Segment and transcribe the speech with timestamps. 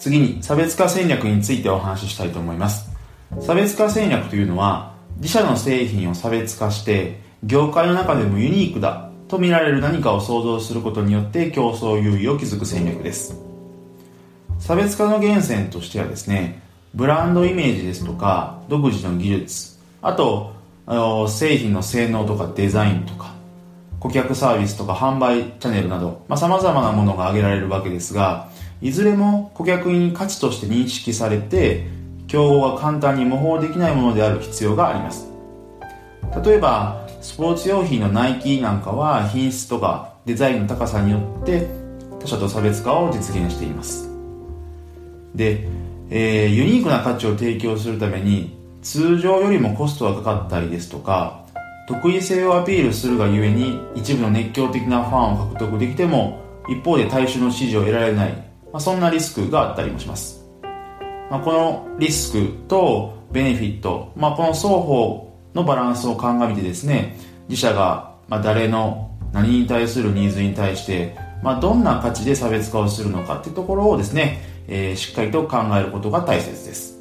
[0.00, 2.90] 次に差別化戦略についてお話ししたいと思います。
[3.40, 13.38] 差別化戦略というのは自社の製品を差別化して業界の中でもユニークだと見られる何かを想像することによって競争優位を築く戦略です。
[14.58, 16.62] 差別化の源泉としてはですね
[16.94, 20.54] ブランドイメージですとか独自の技術あと
[20.86, 23.34] あ製品の性能とかデザインとか
[24.00, 28.48] 顧客サービスとか販売チャンネルなどさ、まあ、様々なものが挙げられるわけですが、
[28.82, 31.86] いずれも顧客に価値として認識されて、
[32.26, 35.28] 競合が簡単に模倣できないものである必要があります。
[36.44, 41.66] 例えば、スポーツ用品のナイキなんかは品質とかデザインの高さによって
[42.20, 44.08] 他社と差別化を実現しています。
[45.34, 45.68] で、
[46.08, 51.44] えー、ユニークな価値を提供するために通常よりもコストがかかったりですとか、
[51.88, 60.44] 得意性をアピールするがゆえに一部の熱狂的なファンを獲得できても一方で大衆の支持を得られない、まあ、そんなリスクがあったりもします、
[61.30, 67.16] まあ、このリスクとベネフィット、まあ、この双方のバランスを鑑みてですね
[67.48, 76.99] 自社がま誰の何に対するニーズに対して、まあ、どんな価値で差別化をするのかっていうところをですね、えー、しっかりと考えることが大切です。